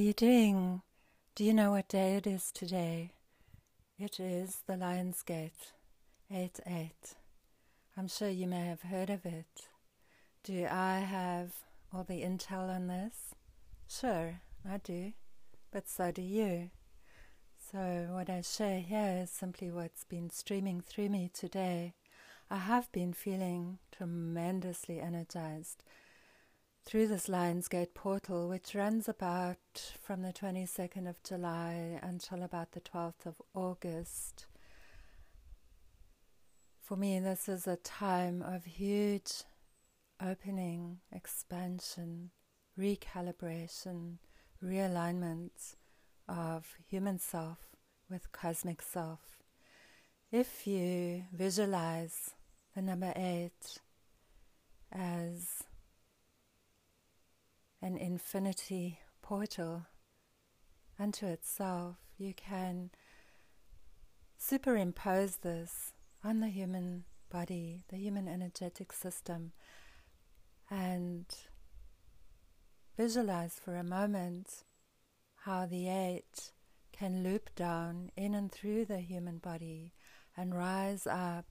[0.00, 0.80] you doing?
[1.34, 3.12] Do you know what day it is today?
[3.98, 5.72] It is the Lion's Gate,
[6.30, 6.90] 8 8.
[7.98, 9.68] I'm sure you may have heard of it.
[10.42, 11.52] Do I have
[11.92, 13.34] all the intel on this?
[13.88, 15.12] Sure, I do,
[15.70, 16.70] but so do you.
[17.70, 21.92] So, what I share here is simply what's been streaming through me today.
[22.50, 25.84] I have been feeling tremendously energized
[26.84, 32.80] through this Lionsgate portal, which runs about from the 22nd of July until about the
[32.80, 34.46] 12th of August.
[36.80, 39.44] For me, this is a time of huge
[40.20, 42.30] opening, expansion,
[42.78, 44.18] recalibration,
[44.62, 45.76] realignment
[46.28, 47.58] of human self
[48.08, 49.20] with cosmic self.
[50.32, 52.34] If you visualize
[52.74, 53.78] the number eight
[54.92, 55.64] as
[57.82, 59.86] an infinity portal
[60.98, 62.90] unto itself, you can
[64.36, 65.92] superimpose this
[66.22, 69.52] on the human body, the human energetic system,
[70.70, 71.26] and
[72.96, 74.64] visualize for a moment
[75.44, 76.52] how the eight
[76.92, 79.94] can loop down in and through the human body
[80.36, 81.46] and rise up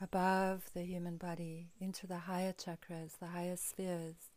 [0.00, 4.31] above the human body into the higher chakras, the higher spheres,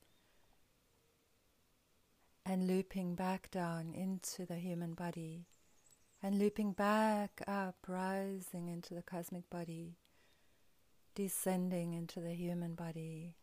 [2.46, 5.48] and looping back down into the human body,
[6.22, 9.98] and looping back up, rising into the cosmic body,
[11.16, 13.36] descending into the human body,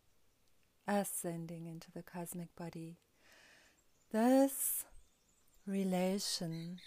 [0.87, 2.99] ascending into the cosmic body.
[4.13, 4.85] This
[5.67, 6.79] relation,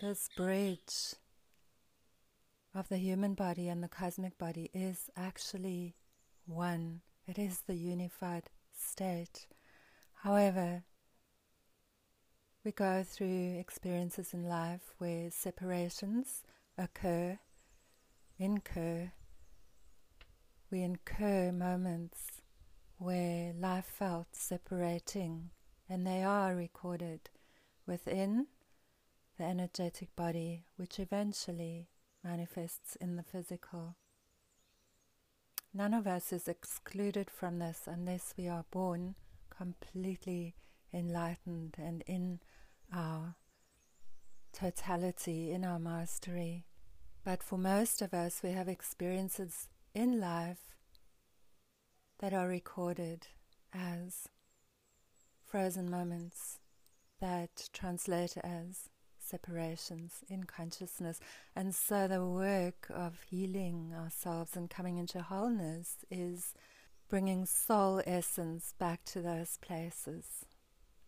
[0.00, 1.14] this bridge
[2.74, 5.94] of the human body and the cosmic body is actually
[6.46, 7.00] one.
[7.26, 9.46] It is the unified state.
[10.22, 10.84] However,
[12.66, 16.42] we go through experiences in life where separations
[16.76, 17.38] occur,
[18.40, 19.12] incur.
[20.68, 22.42] We incur moments
[22.98, 25.50] where life felt separating,
[25.88, 27.30] and they are recorded
[27.86, 28.48] within
[29.38, 31.86] the energetic body, which eventually
[32.24, 33.94] manifests in the physical.
[35.72, 39.14] None of us is excluded from this unless we are born
[39.56, 40.56] completely
[40.96, 42.40] enlightened and in
[42.92, 43.36] our
[44.52, 46.64] totality, in our mastery.
[47.24, 50.76] But for most of us, we have experiences in life
[52.20, 53.26] that are recorded
[53.72, 54.28] as
[55.44, 56.58] frozen moments
[57.20, 61.18] that translate as separations in consciousness.
[61.54, 66.54] And so the work of healing ourselves and coming into wholeness is
[67.08, 70.44] bringing soul essence back to those places,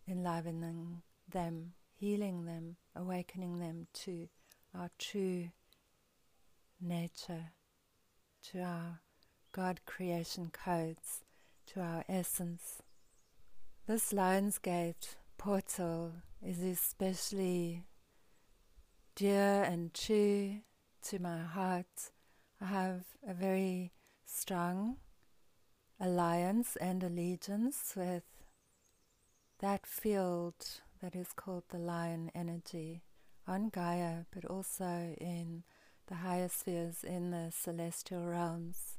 [0.09, 4.27] enlivening them, healing them, awakening them to
[4.73, 5.49] our true
[6.81, 7.51] nature,
[8.51, 9.01] to our
[9.51, 11.21] God creation codes,
[11.67, 12.81] to our essence.
[13.87, 16.13] This Lionsgate portal
[16.45, 17.85] is especially
[19.15, 20.61] dear and true
[21.03, 22.11] to my heart.
[22.61, 23.91] I have a very
[24.25, 24.97] strong
[25.99, 28.23] alliance and allegiance with
[29.59, 30.55] that field
[31.01, 33.03] that is called the lion energy
[33.47, 35.63] on Gaia, but also in
[36.07, 38.97] the higher spheres in the celestial realms.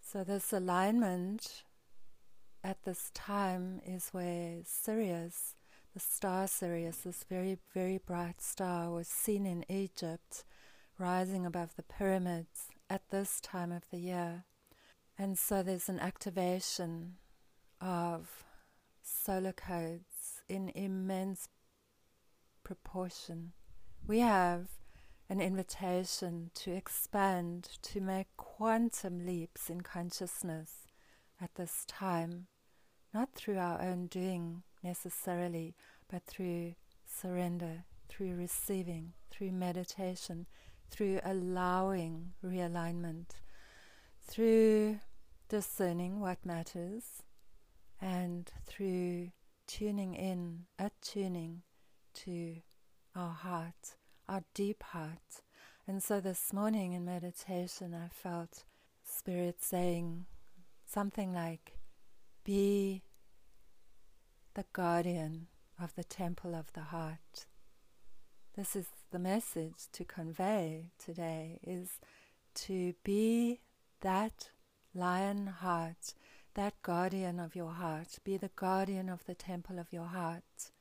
[0.00, 1.64] So, this alignment
[2.62, 5.54] at this time is where Sirius,
[5.94, 10.44] the star Sirius, this very, very bright star, was seen in Egypt
[10.98, 14.44] rising above the pyramids at this time of the year.
[15.18, 17.16] And so there's an activation
[17.80, 18.44] of
[19.10, 21.48] solar codes in immense
[22.62, 23.52] proportion.
[24.06, 24.68] We have
[25.28, 30.86] an invitation to expand, to make quantum leaps in consciousness
[31.40, 32.46] at this time,
[33.14, 35.74] not through our own doing necessarily,
[36.10, 36.74] but through
[37.06, 40.46] surrender, through receiving, through meditation,
[40.90, 43.26] through allowing realignment,
[44.26, 44.98] through
[45.48, 47.22] discerning what matters,
[48.00, 49.30] and through
[49.66, 51.62] tuning in, attuning
[52.14, 52.56] to
[53.14, 53.96] our heart,
[54.28, 55.42] our deep heart.
[55.86, 58.64] And so this morning in meditation, I felt
[59.04, 60.26] Spirit saying
[60.86, 61.76] something like,
[62.44, 63.02] Be
[64.54, 65.48] the guardian
[65.80, 67.46] of the temple of the heart.
[68.56, 72.00] This is the message to convey today is
[72.54, 73.60] to be
[74.00, 74.50] that
[74.94, 76.14] lion heart
[76.54, 78.18] that guardian of your heart.
[78.24, 80.72] Be the guardian of the temple of your heart.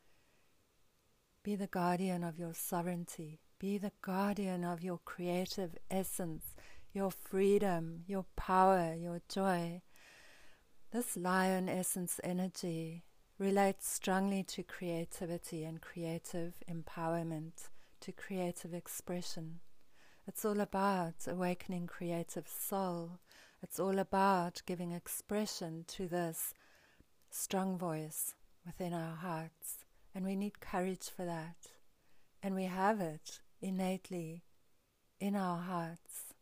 [1.44, 3.40] Be the guardian of your sovereignty.
[3.60, 6.56] Be the guardian of your creative essence,
[6.94, 9.82] your freedom, your power, your joy.
[10.92, 13.04] This lion essence energy
[13.38, 17.70] relates strongly to creativity and creative empowerment,
[18.02, 19.60] to creative expression.
[20.28, 23.20] It's all about awakening creative soul.
[23.62, 26.54] It's all about giving expression to this
[27.30, 28.34] strong voice
[28.66, 29.86] within our hearts.
[30.16, 31.58] And we need courage for that.
[32.42, 34.44] And we have it innately
[35.20, 36.34] in our hearts.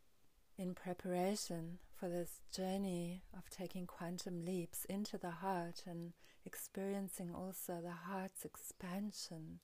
[0.57, 6.13] In preparation for this journey of taking quantum leaps into the heart and
[6.45, 9.59] experiencing also the heart's expansion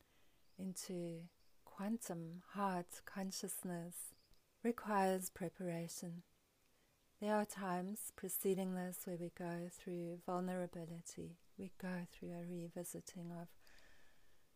[0.58, 1.22] into
[1.66, 4.14] quantum heart consciousness
[4.64, 6.24] requires preparation.
[7.24, 13.32] There are times preceding this where we go through vulnerability, we go through a revisiting
[13.32, 13.48] of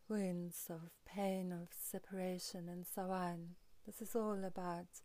[0.10, 3.52] wounds, of pain, of separation, and so on.
[3.86, 5.00] This is all about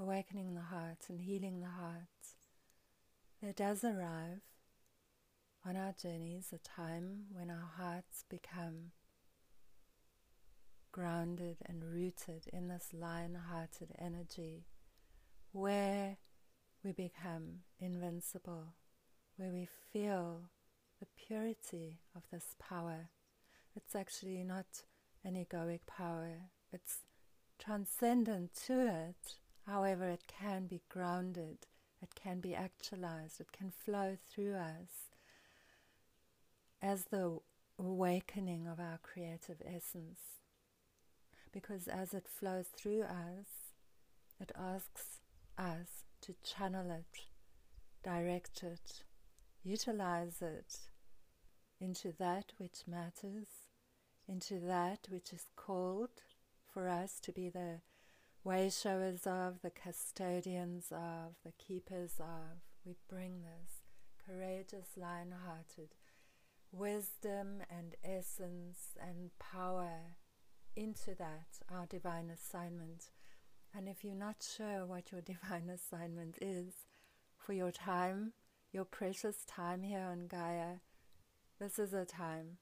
[0.00, 2.34] awakening the heart and healing the heart.
[3.40, 4.40] There does arrive
[5.64, 8.90] on our journeys a time when our hearts become
[10.90, 14.64] grounded and rooted in this lion hearted energy
[15.52, 16.16] where
[16.84, 18.74] we become invincible,
[19.36, 20.42] where we feel
[21.00, 23.10] the purity of this power.
[23.76, 24.82] It's actually not
[25.24, 27.00] an egoic power, it's
[27.58, 29.36] transcendent to it.
[29.66, 31.66] However, it can be grounded,
[32.02, 35.10] it can be actualized, it can flow through us
[36.82, 37.38] as the
[37.78, 40.40] awakening of our creative essence
[41.52, 43.74] because as it flows through us,
[44.40, 45.18] it asks
[45.58, 47.20] us to channel it,
[48.04, 49.02] direct it,
[49.64, 50.78] utilize it
[51.80, 53.48] into that which matters,
[54.28, 56.22] into that which is called
[56.72, 57.80] for us to be the
[58.44, 62.58] way showers of, the custodians of, the keepers of.
[62.84, 63.82] We bring this
[64.24, 65.90] courageous, lion hearted
[66.72, 70.14] wisdom and essence and power
[70.76, 73.06] into that, our divine assignment.
[73.74, 76.74] And if you're not sure what your divine assignment is
[77.36, 78.32] for your time,
[78.72, 80.78] your precious time here on Gaia,
[81.58, 82.58] this is a time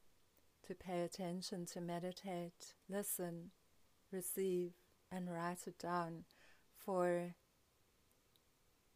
[0.67, 3.51] to pay attention, to meditate, listen,
[4.13, 4.73] receive,
[5.11, 6.25] and write it down.
[6.77, 7.35] For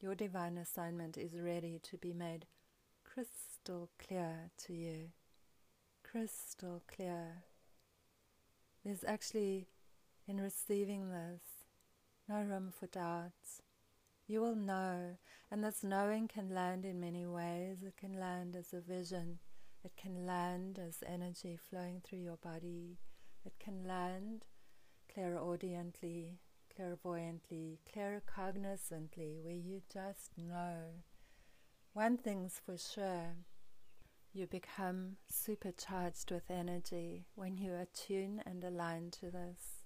[0.01, 2.47] your divine assignment is ready to be made
[3.05, 5.11] crystal clear to you.
[6.03, 7.45] Crystal clear
[8.85, 9.69] there's actually,
[10.27, 11.41] in receiving this,
[12.33, 13.61] no room for doubts.
[14.27, 15.17] You will know,
[15.51, 17.83] and this knowing can land in many ways.
[17.83, 19.39] It can land as a vision,
[19.85, 22.97] it can land as energy flowing through your body,
[23.45, 24.47] it can land
[25.13, 26.39] clairaudiently,
[26.75, 31.03] clairvoyantly, claircognizantly, where you just know.
[31.93, 33.37] One thing's for sure
[34.33, 39.82] you become supercharged with energy when you attune and align to this.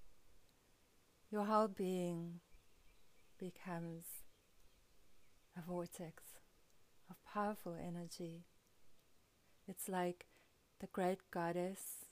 [1.36, 2.40] Your whole being
[3.38, 4.06] becomes
[5.54, 6.22] a vortex
[7.10, 8.46] of powerful energy.
[9.68, 10.28] It's like
[10.80, 12.06] the great goddess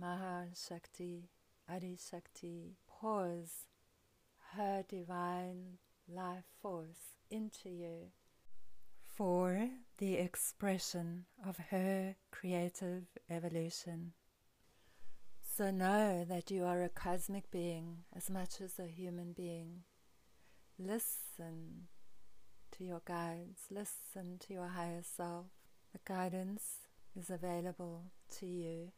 [0.00, 1.28] Maha Shakti,
[1.68, 3.66] Adi Shakti pours
[4.54, 5.76] her divine
[6.08, 8.12] life force into you
[9.14, 9.68] for
[9.98, 14.14] the expression of her creative evolution.
[15.56, 19.84] So know that you are a cosmic being as much as a human being.
[20.80, 21.86] Listen
[22.72, 25.46] to your guides, listen to your higher self.
[25.92, 28.06] The guidance is available
[28.40, 28.90] to you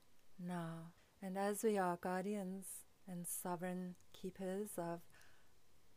[0.43, 0.93] now.
[1.21, 2.65] And as we are guardians
[3.07, 5.01] and sovereign keepers of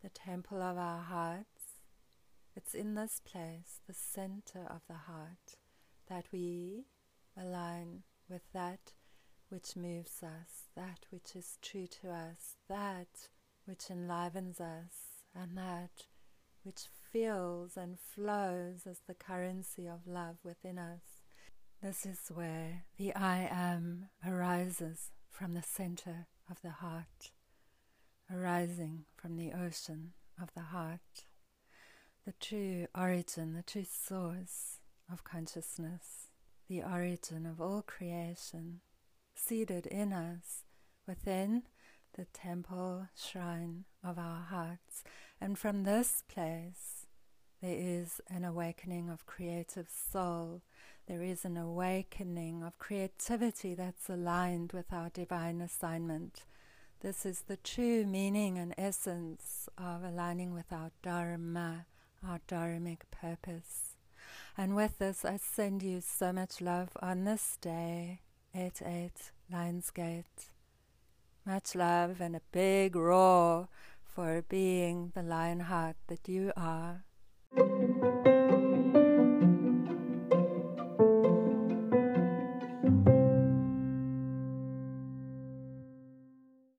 [0.02, 1.80] the temple of our hearts,
[2.54, 5.56] it's in this place, the center of the heart,
[6.10, 6.84] that we
[7.34, 8.92] align with that
[9.50, 13.28] which moves us, that which is true to us, that
[13.66, 16.06] which enlivens us, and that
[16.62, 21.22] which feels and flows as the currency of love within us.
[21.82, 27.32] This is where the I am arises from the center of the heart,
[28.32, 31.24] arising from the ocean of the heart
[32.26, 34.78] the true origin, the true source
[35.10, 36.28] of consciousness,
[36.68, 38.80] the origin of all creation,
[39.34, 40.64] seated in us
[41.06, 41.62] within
[42.16, 45.04] the temple shrine of our hearts.
[45.40, 47.06] And from this place,
[47.62, 50.62] there is an awakening of creative soul.
[51.06, 56.44] There is an awakening of creativity that's aligned with our divine assignment.
[57.00, 61.86] This is the true meaning and essence of aligning with our Dharma,
[62.26, 63.96] our Dharmic purpose.
[64.56, 68.20] And with this, I send you so much love on this day,
[68.54, 69.12] 8 8
[69.52, 70.50] Lionsgate.
[71.46, 73.68] Much love and a big roar
[74.04, 77.04] for being the lion heart that you are.